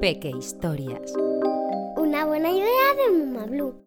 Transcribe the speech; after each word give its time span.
Peque 0.00 0.30
Historias. 0.36 1.12
Una 1.96 2.24
buena 2.24 2.50
idea 2.50 2.66
de 2.96 3.16
Muma 3.16 3.46
Blue. 3.46 3.86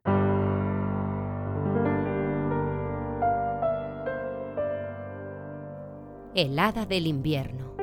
El 6.34 6.58
hada 6.58 6.86
del 6.86 7.06
invierno. 7.08 7.74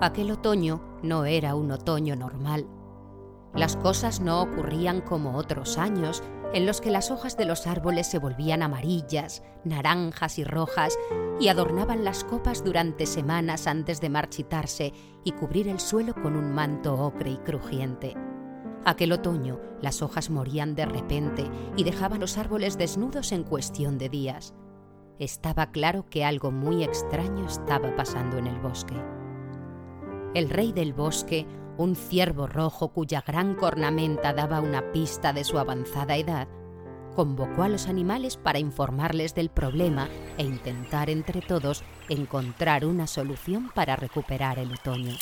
Aquel 0.00 0.30
otoño 0.30 0.80
no 1.02 1.24
era 1.24 1.56
un 1.56 1.72
otoño 1.72 2.14
normal. 2.14 2.68
Las 3.52 3.76
cosas 3.76 4.20
no 4.20 4.42
ocurrían 4.42 5.00
como 5.00 5.36
otros 5.36 5.76
años 5.78 6.22
en 6.54 6.66
los 6.66 6.80
que 6.80 6.92
las 6.92 7.10
hojas 7.10 7.36
de 7.36 7.46
los 7.46 7.66
árboles 7.66 8.06
se 8.06 8.20
volvían 8.20 8.62
amarillas, 8.62 9.42
naranjas 9.64 10.38
y 10.38 10.44
rojas 10.44 10.96
y 11.40 11.48
adornaban 11.48 12.04
las 12.04 12.22
copas 12.22 12.62
durante 12.62 13.06
semanas 13.06 13.66
antes 13.66 14.00
de 14.00 14.08
marchitarse 14.08 14.92
y 15.24 15.32
cubrir 15.32 15.66
el 15.66 15.80
suelo 15.80 16.14
con 16.14 16.36
un 16.36 16.52
manto 16.52 16.94
ocre 16.94 17.32
y 17.32 17.36
crujiente. 17.38 18.14
Aquel 18.84 19.10
otoño 19.12 19.60
las 19.82 20.00
hojas 20.00 20.30
morían 20.30 20.76
de 20.76 20.86
repente 20.86 21.50
y 21.76 21.82
dejaban 21.82 22.20
los 22.20 22.38
árboles 22.38 22.78
desnudos 22.78 23.32
en 23.32 23.42
cuestión 23.42 23.98
de 23.98 24.08
días. 24.08 24.54
Estaba 25.18 25.72
claro 25.72 26.06
que 26.08 26.24
algo 26.24 26.52
muy 26.52 26.84
extraño 26.84 27.46
estaba 27.46 27.96
pasando 27.96 28.38
en 28.38 28.46
el 28.46 28.60
bosque. 28.60 28.94
El 30.34 30.50
rey 30.50 30.72
del 30.72 30.92
bosque, 30.92 31.46
un 31.76 31.96
ciervo 31.96 32.46
rojo 32.46 32.88
cuya 32.88 33.22
gran 33.26 33.54
cornamenta 33.54 34.32
daba 34.32 34.60
una 34.60 34.92
pista 34.92 35.32
de 35.32 35.44
su 35.44 35.58
avanzada 35.58 36.16
edad, 36.16 36.48
convocó 37.14 37.62
a 37.62 37.68
los 37.68 37.86
animales 37.86 38.36
para 38.36 38.58
informarles 38.58 39.34
del 39.34 39.50
problema 39.50 40.08
e 40.36 40.44
intentar 40.44 41.10
entre 41.10 41.40
todos 41.40 41.84
encontrar 42.08 42.84
una 42.84 43.06
solución 43.06 43.70
para 43.74 43.96
recuperar 43.96 44.58
el 44.58 44.72
otoño. 44.72 45.16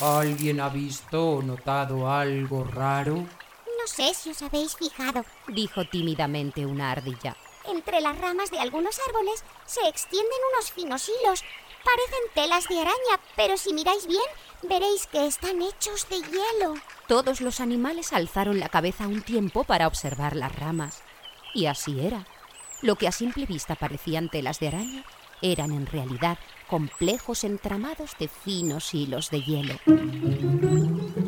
¿Alguien 0.00 0.60
ha 0.60 0.68
visto 0.68 1.36
o 1.36 1.42
notado 1.42 2.10
algo 2.10 2.64
raro? 2.64 3.14
No 3.14 3.86
sé 3.86 4.14
si 4.14 4.30
os 4.30 4.42
habéis 4.42 4.74
fijado. 4.76 5.24
dijo 5.48 5.84
tímidamente 5.84 6.66
una 6.66 6.90
ardilla. 6.90 7.36
Entre 7.68 8.00
las 8.00 8.18
ramas 8.18 8.50
de 8.50 8.58
algunos 8.58 8.98
árboles 9.08 9.44
se 9.64 9.86
extienden 9.88 10.38
unos 10.52 10.72
finos 10.72 11.08
hilos. 11.08 11.44
Parecen 11.84 12.24
telas 12.34 12.68
de 12.68 12.80
araña, 12.80 13.20
pero 13.36 13.56
si 13.56 13.72
miráis 13.72 14.06
bien, 14.06 14.20
veréis 14.62 15.06
que 15.06 15.26
están 15.26 15.60
hechos 15.62 16.08
de 16.08 16.16
hielo. 16.16 16.74
Todos 17.08 17.40
los 17.40 17.60
animales 17.60 18.12
alzaron 18.12 18.60
la 18.60 18.68
cabeza 18.68 19.06
un 19.06 19.22
tiempo 19.22 19.64
para 19.64 19.86
observar 19.86 20.36
las 20.36 20.54
ramas. 20.54 21.02
Y 21.54 21.66
así 21.66 22.00
era. 22.00 22.26
Lo 22.80 22.96
que 22.96 23.08
a 23.08 23.12
simple 23.12 23.46
vista 23.46 23.74
parecían 23.74 24.28
telas 24.28 24.58
de 24.58 24.68
araña 24.68 25.04
eran 25.42 25.72
en 25.72 25.86
realidad 25.86 26.38
complejos 26.68 27.44
entramados 27.44 28.12
de 28.18 28.28
finos 28.28 28.94
hilos 28.94 29.30
de 29.30 29.42
hielo. 29.42 29.74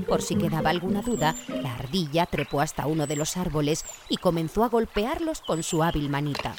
Por 0.09 0.23
si 0.23 0.37
quedaba 0.37 0.71
alguna 0.71 1.03
duda, 1.03 1.35
la 1.49 1.75
ardilla 1.75 2.27
trepó 2.27 2.61
hasta 2.61 2.87
uno 2.87 3.07
de 3.07 3.17
los 3.17 3.37
árboles 3.37 3.85
y 4.09 4.17
comenzó 4.17 4.65
a 4.65 4.69
golpearlos 4.69 5.41
con 5.41 5.63
su 5.63 5.83
hábil 5.83 6.09
manita. 6.09 6.55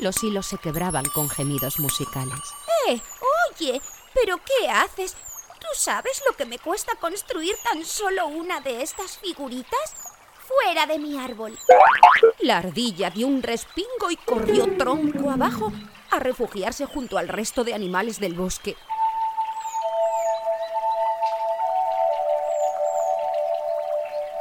Los 0.00 0.22
hilos 0.22 0.46
se 0.46 0.58
quebraban 0.58 1.04
con 1.06 1.28
gemidos 1.28 1.78
musicales. 1.78 2.40
Oye, 2.86 3.80
¿pero 4.12 4.38
qué 4.38 4.68
haces? 4.68 5.16
¿Tú 5.58 5.66
sabes 5.74 6.22
lo 6.28 6.36
que 6.36 6.44
me 6.44 6.58
cuesta 6.58 6.94
construir 6.96 7.56
tan 7.64 7.84
solo 7.84 8.26
una 8.26 8.60
de 8.60 8.82
estas 8.82 9.16
figuritas? 9.16 9.94
Fuera 10.46 10.84
de 10.86 10.98
mi 10.98 11.18
árbol. 11.18 11.58
La 12.40 12.58
ardilla 12.58 13.08
dio 13.08 13.26
un 13.26 13.42
respingo 13.42 14.10
y 14.10 14.16
corrió 14.16 14.76
tronco 14.76 15.30
abajo 15.30 15.72
a 16.10 16.18
refugiarse 16.18 16.84
junto 16.84 17.16
al 17.16 17.28
resto 17.28 17.64
de 17.64 17.72
animales 17.72 18.20
del 18.20 18.34
bosque. 18.34 18.76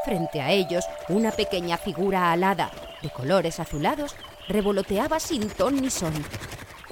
Frente 0.03 0.41
a 0.41 0.51
ellos, 0.51 0.84
una 1.07 1.31
pequeña 1.31 1.78
figura 1.78 2.34
alada, 2.34 2.72
de 3.01 3.09
colores 3.09 3.62
azulados, 3.62 4.18
revoloteaba 4.50 5.22
sin 5.22 5.50
ton 5.50 5.81
ni 5.81 5.89
son. 5.89 6.13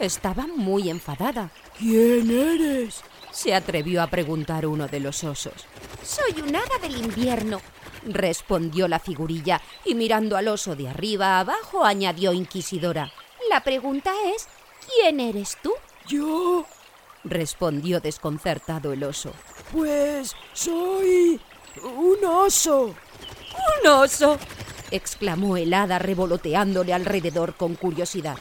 Estaba 0.01 0.47
muy 0.47 0.89
enfadada. 0.89 1.51
¿Quién 1.77 2.31
eres? 2.31 3.03
se 3.31 3.53
atrevió 3.53 4.01
a 4.01 4.07
preguntar 4.07 4.65
uno 4.65 4.87
de 4.87 4.99
los 4.99 5.23
osos. 5.23 5.53
Soy 6.03 6.41
un 6.41 6.55
hada 6.55 6.77
del 6.81 6.97
invierno, 6.97 7.61
respondió 8.03 8.87
la 8.87 8.99
figurilla 8.99 9.61
y 9.85 9.95
mirando 9.95 10.35
al 10.37 10.47
oso 10.47 10.75
de 10.75 10.89
arriba 10.89 11.37
a 11.37 11.39
abajo 11.41 11.85
añadió 11.85 12.33
inquisidora. 12.33 13.11
La 13.49 13.63
pregunta 13.63 14.11
es, 14.35 14.47
¿quién 14.87 15.19
eres 15.19 15.57
tú? 15.61 15.71
Yo, 16.07 16.65
respondió 17.23 18.01
desconcertado 18.01 18.91
el 18.91 19.03
oso. 19.03 19.31
Pues 19.71 20.35
soy 20.53 21.39
un 21.83 22.25
oso. 22.25 22.95
¡Un 23.83 23.87
oso! 23.87 24.37
exclamó 24.89 25.57
el 25.57 25.73
hada 25.73 25.99
revoloteándole 25.99 26.91
alrededor 26.91 27.55
con 27.55 27.75
curiosidad. 27.75 28.37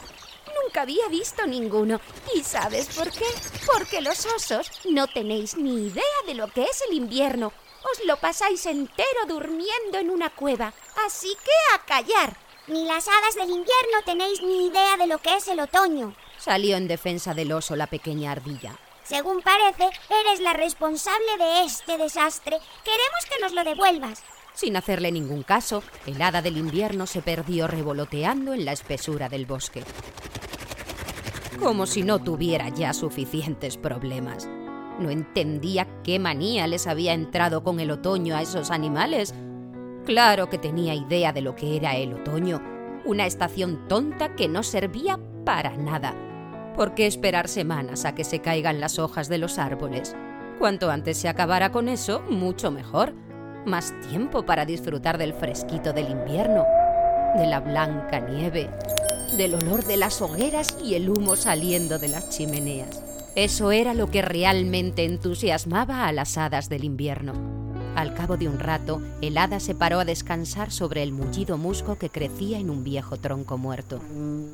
Nunca 0.71 0.83
había 0.83 1.05
visto 1.09 1.45
ninguno. 1.45 1.99
¿Y 2.33 2.43
sabes 2.43 2.95
por 2.95 3.11
qué? 3.11 3.25
Porque 3.65 3.99
los 3.99 4.25
osos 4.25 4.71
no 4.89 5.05
tenéis 5.05 5.57
ni 5.57 5.87
idea 5.87 6.03
de 6.25 6.33
lo 6.33 6.47
que 6.47 6.63
es 6.63 6.81
el 6.87 6.95
invierno. 6.95 7.51
Os 7.91 8.05
lo 8.05 8.15
pasáis 8.15 8.65
entero 8.65 9.25
durmiendo 9.27 9.97
en 9.97 10.09
una 10.09 10.29
cueva. 10.29 10.73
Así 11.05 11.35
que 11.43 11.75
a 11.75 11.85
callar. 11.85 12.37
Ni 12.67 12.85
las 12.85 13.05
hadas 13.09 13.35
del 13.35 13.49
invierno 13.49 13.97
tenéis 14.05 14.41
ni 14.41 14.67
idea 14.67 14.95
de 14.95 15.07
lo 15.07 15.17
que 15.17 15.35
es 15.35 15.49
el 15.49 15.59
otoño. 15.59 16.15
Salió 16.37 16.77
en 16.77 16.87
defensa 16.87 17.33
del 17.33 17.51
oso 17.51 17.75
la 17.75 17.87
pequeña 17.87 18.31
ardilla. 18.31 18.79
Según 19.03 19.41
parece, 19.41 19.89
eres 20.09 20.39
la 20.39 20.53
responsable 20.53 21.37
de 21.37 21.65
este 21.65 21.97
desastre. 21.97 22.57
Queremos 22.85 23.25
que 23.29 23.41
nos 23.41 23.51
lo 23.51 23.65
devuelvas. 23.65 24.23
Sin 24.53 24.77
hacerle 24.77 25.11
ningún 25.11 25.43
caso, 25.43 25.83
el 26.05 26.21
hada 26.21 26.41
del 26.41 26.55
invierno 26.55 27.07
se 27.07 27.21
perdió 27.21 27.67
revoloteando 27.67 28.53
en 28.53 28.63
la 28.63 28.71
espesura 28.71 29.27
del 29.27 29.45
bosque. 29.45 29.83
Como 31.61 31.85
si 31.85 32.01
no 32.01 32.17
tuviera 32.17 32.69
ya 32.69 32.91
suficientes 32.91 33.77
problemas. 33.77 34.49
No 34.99 35.11
entendía 35.11 35.87
qué 36.03 36.17
manía 36.17 36.65
les 36.65 36.87
había 36.87 37.13
entrado 37.13 37.63
con 37.63 37.79
el 37.79 37.91
otoño 37.91 38.35
a 38.35 38.41
esos 38.41 38.71
animales. 38.71 39.35
Claro 40.03 40.49
que 40.49 40.57
tenía 40.57 40.95
idea 40.95 41.31
de 41.33 41.41
lo 41.41 41.55
que 41.55 41.75
era 41.75 41.95
el 41.95 42.13
otoño, 42.13 42.63
una 43.05 43.27
estación 43.27 43.87
tonta 43.87 44.35
que 44.35 44.47
no 44.47 44.63
servía 44.63 45.19
para 45.45 45.77
nada. 45.77 46.15
¿Por 46.75 46.95
qué 46.95 47.05
esperar 47.05 47.47
semanas 47.47 48.05
a 48.05 48.15
que 48.15 48.23
se 48.23 48.39
caigan 48.39 48.81
las 48.81 48.97
hojas 48.97 49.29
de 49.29 49.37
los 49.37 49.59
árboles? 49.59 50.15
Cuanto 50.57 50.89
antes 50.89 51.19
se 51.19 51.29
acabara 51.29 51.71
con 51.71 51.89
eso, 51.89 52.23
mucho 52.27 52.71
mejor. 52.71 53.13
Más 53.67 53.93
tiempo 54.09 54.47
para 54.47 54.65
disfrutar 54.65 55.19
del 55.19 55.35
fresquito 55.35 55.93
del 55.93 56.09
invierno, 56.09 56.65
de 57.37 57.45
la 57.45 57.59
blanca 57.59 58.19
nieve, 58.19 58.67
del 59.37 59.55
olor 59.55 59.85
de 59.85 59.97
las 59.97 60.21
hogueras 60.21 60.77
y 60.83 60.95
el 60.95 61.09
humo 61.09 61.35
saliendo 61.35 61.99
de 61.99 62.07
las 62.07 62.29
chimeneas. 62.29 63.01
Eso 63.35 63.71
era 63.71 63.93
lo 63.93 64.11
que 64.11 64.21
realmente 64.21 65.05
entusiasmaba 65.05 66.05
a 66.07 66.11
las 66.11 66.37
hadas 66.37 66.67
del 66.67 66.83
invierno. 66.83 67.33
Al 67.95 68.13
cabo 68.13 68.37
de 68.37 68.47
un 68.47 68.59
rato, 68.59 69.01
el 69.21 69.37
hada 69.37 69.59
se 69.59 69.75
paró 69.75 69.99
a 69.99 70.05
descansar 70.05 70.71
sobre 70.71 71.03
el 71.03 71.11
mullido 71.11 71.57
musgo 71.57 71.97
que 71.97 72.09
crecía 72.09 72.57
en 72.57 72.69
un 72.69 72.83
viejo 72.83 73.17
tronco 73.17 73.57
muerto. 73.57 73.99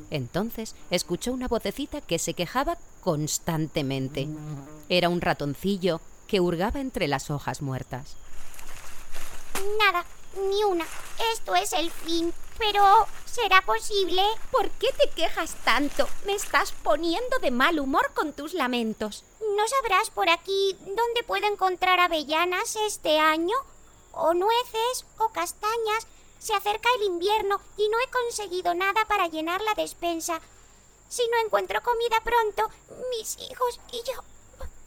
Entonces 0.10 0.76
escuchó 0.90 1.34
una 1.34 1.48
vocecita 1.48 2.02
que 2.02 2.18
se 2.18 2.34
quejaba 2.34 2.78
constantemente. 3.02 4.28
Era 4.90 5.10
un 5.10 5.22
ratoncillo 5.22 6.02
que 6.28 6.40
hurgaba 6.40 6.80
entre 6.80 7.08
las 7.08 7.30
hojas 7.30 7.62
muertas. 7.62 8.16
Nada, 9.80 10.04
ni 10.50 10.64
una. 10.64 10.86
Esto 11.34 11.56
es 11.56 11.74
el 11.74 11.92
fin. 11.92 12.34
Pero, 12.58 12.84
¿será 13.38 13.62
posible? 13.62 14.24
¿Por 14.52 14.68
qué 14.72 14.88
te 14.94 15.10
quejas 15.12 15.54
tanto? 15.64 16.08
Me 16.26 16.34
estás 16.34 16.72
poniendo 16.72 17.38
de 17.40 17.52
mal 17.52 17.80
humor 17.80 18.12
con 18.16 18.34
tus 18.34 18.56
lamentos. 18.56 19.24
¿No 19.56 19.68
sabrás 19.68 20.10
por 20.10 20.28
aquí 20.28 20.76
dónde 20.80 21.24
puedo 21.26 21.46
encontrar 21.46 22.00
avellanas 22.00 22.76
este 22.88 23.20
año? 23.20 23.56
¿O 24.12 24.34
nueces? 24.34 25.06
¿O 25.20 25.30
castañas? 25.30 26.08
Se 26.40 26.56
acerca 26.56 26.90
el 26.98 27.04
invierno 27.04 27.62
y 27.78 27.88
no 27.90 27.98
he 28.00 28.10
conseguido 28.10 28.74
nada 28.74 29.06
para 29.08 29.28
llenar 29.28 29.62
la 29.62 29.76
despensa. 29.76 30.42
Si 31.08 31.22
no 31.28 31.38
encuentro 31.46 31.84
comida 31.84 32.20
pronto, 32.24 32.72
mis 33.12 33.38
hijos 33.38 33.80
y 33.92 33.98
yo 33.98 34.24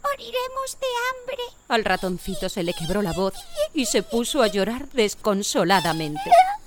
moriremos 0.03 0.79
de 0.81 0.87
hambre. 1.11 1.43
Al 1.69 1.85
ratoncito 1.85 2.49
se 2.49 2.65
le 2.65 2.75
quebró 2.75 3.01
la 3.01 3.13
voz 3.13 3.35
y 3.75 3.87
se 3.87 4.03
puso 4.03 4.43
a 4.43 4.49
llorar 4.49 4.89
desconsoladamente. 4.89 6.31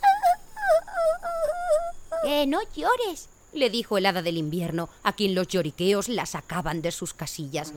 Eh, 2.25 2.45
no 2.47 2.59
llores, 2.75 3.29
le 3.53 3.69
dijo 3.69 3.97
el 3.97 4.05
hada 4.05 4.21
del 4.21 4.37
invierno, 4.37 4.89
a 5.03 5.13
quien 5.13 5.35
los 5.35 5.47
lloriqueos 5.47 6.09
la 6.09 6.25
sacaban 6.25 6.81
de 6.81 6.91
sus 6.91 7.13
casillas. 7.13 7.73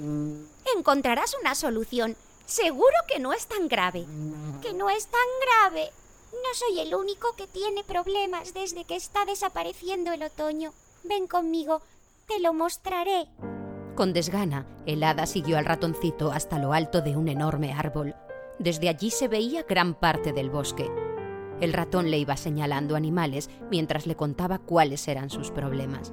Encontrarás 0.77 1.37
una 1.41 1.55
solución. 1.55 2.17
Seguro 2.47 2.95
que 3.09 3.19
no 3.19 3.33
es 3.33 3.47
tan 3.47 3.69
grave. 3.69 4.07
Que 4.63 4.73
no 4.73 4.89
es 4.89 5.07
tan 5.07 5.21
grave. 5.71 5.91
No 6.33 6.55
soy 6.55 6.81
el 6.81 6.95
único 6.95 7.35
que 7.37 7.47
tiene 7.47 7.85
problemas 7.85 8.55
desde 8.55 8.85
que 8.85 8.97
está 8.97 9.25
desapareciendo 9.25 10.13
el 10.13 10.23
otoño. 10.23 10.73
Ven 11.05 11.27
conmigo, 11.27 11.83
te 12.27 12.41
lo 12.41 12.53
mostraré. 12.55 13.27
Con 13.95 14.13
desgana, 14.13 14.67
el 14.87 15.03
hada 15.03 15.27
siguió 15.27 15.59
al 15.59 15.65
ratoncito 15.65 16.31
hasta 16.31 16.59
lo 16.59 16.73
alto 16.73 17.01
de 17.01 17.17
un 17.17 17.29
enorme 17.29 17.73
árbol. 17.73 18.15
Desde 18.59 18.89
allí 18.89 19.11
se 19.11 19.29
veía 19.29 19.63
gran 19.65 19.95
parte 19.95 20.33
del 20.33 20.51
bosque. 20.51 20.91
El 21.61 21.73
ratón 21.73 22.11
le 22.11 22.19
iba 22.19 22.37
señalando 22.37 22.97
animales 22.97 23.51
mientras 23.71 24.07
le 24.07 24.15
contaba 24.15 24.59
cuáles 24.59 25.09
eran 25.09 25.31
sus 25.31 25.51
problemas. 25.51 26.13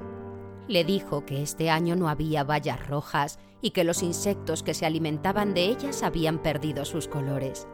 Le 0.68 0.86
dijo 0.86 1.26
que 1.26 1.42
este 1.42 1.70
año 1.70 1.96
no 1.96 2.08
había 2.08 2.44
bayas 2.44 2.88
rojas 2.88 3.40
y 3.62 3.72
que 3.72 3.84
los 3.84 4.04
insectos 4.04 4.64
que 4.64 4.74
se 4.74 4.86
alimentaban 4.86 5.54
de 5.54 5.66
ellas 5.66 6.04
habían 6.04 6.40
perdido 6.40 6.86
sus 6.86 7.08
colores. 7.08 7.68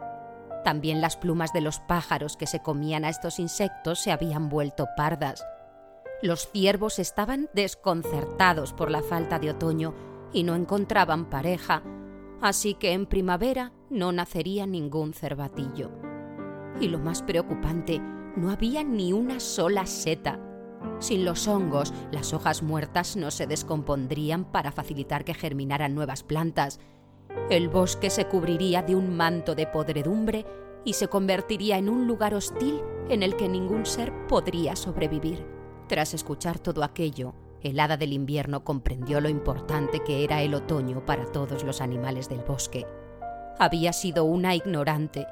También 0.64 1.00
las 1.00 1.16
plumas 1.16 1.52
de 1.52 1.60
los 1.60 1.80
pájaros 1.80 2.36
que 2.36 2.46
se 2.46 2.60
comían 2.60 3.04
a 3.04 3.08
estos 3.08 3.38
insectos 3.38 4.00
se 4.00 4.12
habían 4.12 4.48
vuelto 4.48 4.86
pardas. 4.96 5.44
Los 6.22 6.50
ciervos 6.50 6.98
estaban 6.98 7.48
desconcertados 7.54 8.72
por 8.72 8.90
la 8.90 9.02
falta 9.02 9.38
de 9.38 9.50
otoño 9.50 9.94
y 10.32 10.42
no 10.42 10.54
encontraban 10.54 11.30
pareja, 11.30 11.82
así 12.42 12.74
que 12.74 12.92
en 12.92 13.06
primavera 13.06 13.72
no 13.88 14.12
nacería 14.12 14.66
ningún 14.66 15.14
cervatillo. 15.14 15.90
Y 16.78 16.88
lo 16.88 16.98
más 16.98 17.22
preocupante, 17.22 18.00
no 18.36 18.50
había 18.50 18.84
ni 18.84 19.12
una 19.12 19.40
sola 19.40 19.86
seta. 19.86 20.38
Sin 20.98 21.24
los 21.24 21.48
hongos, 21.48 21.92
las 22.12 22.32
hojas 22.32 22.62
muertas 22.62 23.16
no 23.16 23.30
se 23.30 23.46
descompondrían 23.46 24.44
para 24.44 24.72
facilitar 24.72 25.24
que 25.24 25.34
germinaran 25.34 25.94
nuevas 25.94 26.22
plantas. 26.22 26.78
El 27.48 27.68
bosque 27.68 28.10
se 28.10 28.26
cubriría 28.26 28.82
de 28.82 28.94
un 28.94 29.16
manto 29.16 29.54
de 29.54 29.66
podredumbre 29.66 30.46
y 30.84 30.94
se 30.94 31.08
convertiría 31.08 31.78
en 31.78 31.88
un 31.88 32.06
lugar 32.06 32.34
hostil 32.34 32.80
en 33.08 33.22
el 33.22 33.36
que 33.36 33.48
ningún 33.48 33.86
ser 33.86 34.26
podría 34.26 34.76
sobrevivir. 34.76 35.44
Tras 35.88 36.14
escuchar 36.14 36.58
todo 36.58 36.84
aquello, 36.84 37.34
el 37.62 37.78
hada 37.80 37.96
del 37.96 38.12
invierno 38.12 38.64
comprendió 38.64 39.20
lo 39.20 39.28
importante 39.28 40.00
que 40.00 40.24
era 40.24 40.42
el 40.42 40.54
otoño 40.54 41.04
para 41.04 41.26
todos 41.26 41.64
los 41.64 41.80
animales 41.80 42.28
del 42.28 42.40
bosque. 42.40 42.86
Había 43.58 43.92
sido 43.92 44.24
una 44.24 44.54
ignorante 44.54 45.26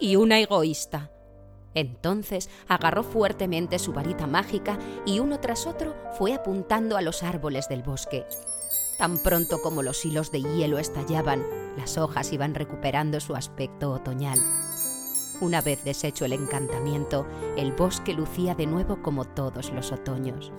y 0.00 0.16
una 0.16 0.40
egoísta. 0.40 1.10
Entonces 1.74 2.50
agarró 2.66 3.04
fuertemente 3.04 3.78
su 3.78 3.92
varita 3.92 4.26
mágica 4.26 4.78
y 5.06 5.20
uno 5.20 5.38
tras 5.38 5.66
otro 5.66 5.94
fue 6.18 6.34
apuntando 6.34 6.96
a 6.96 7.02
los 7.02 7.22
árboles 7.22 7.68
del 7.68 7.82
bosque. 7.82 8.24
Tan 8.98 9.18
pronto 9.18 9.62
como 9.62 9.82
los 9.82 10.04
hilos 10.04 10.32
de 10.32 10.42
hielo 10.42 10.78
estallaban, 10.78 11.42
las 11.76 11.96
hojas 11.96 12.32
iban 12.32 12.54
recuperando 12.54 13.20
su 13.20 13.34
aspecto 13.34 13.92
otoñal. 13.92 14.38
Una 15.40 15.62
vez 15.62 15.84
deshecho 15.84 16.26
el 16.26 16.34
encantamiento, 16.34 17.26
el 17.56 17.72
bosque 17.72 18.12
lucía 18.12 18.54
de 18.54 18.66
nuevo 18.66 19.00
como 19.00 19.24
todos 19.24 19.72
los 19.72 19.90
otoños. 19.90 20.52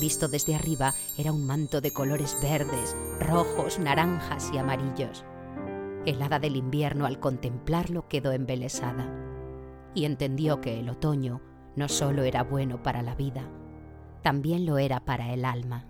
Visto 0.00 0.28
desde 0.28 0.54
arriba, 0.54 0.94
era 1.18 1.32
un 1.32 1.46
manto 1.46 1.82
de 1.82 1.92
colores 1.92 2.34
verdes, 2.40 2.96
rojos, 3.18 3.78
naranjas 3.78 4.50
y 4.54 4.56
amarillos. 4.56 5.24
El 6.06 6.22
hada 6.22 6.38
del 6.38 6.56
invierno 6.56 7.04
al 7.04 7.20
contemplarlo 7.20 8.08
quedó 8.08 8.32
embelesada 8.32 9.06
y 9.94 10.06
entendió 10.06 10.60
que 10.60 10.80
el 10.80 10.88
otoño 10.88 11.42
no 11.76 11.88
solo 11.88 12.22
era 12.22 12.42
bueno 12.42 12.82
para 12.82 13.02
la 13.02 13.14
vida, 13.14 13.42
también 14.22 14.64
lo 14.64 14.78
era 14.78 15.00
para 15.00 15.32
el 15.32 15.44
alma. 15.44 15.84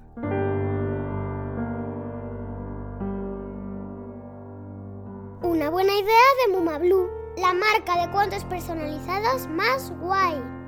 Una 5.42 5.70
buena 5.70 5.92
idea 5.92 6.26
de 6.46 6.56
Muma 6.56 6.78
Blue, 6.78 7.08
la 7.36 7.54
marca 7.54 8.04
de 8.04 8.10
cuentos 8.10 8.44
personalizados 8.44 9.46
más 9.48 9.92
guay. 10.00 10.59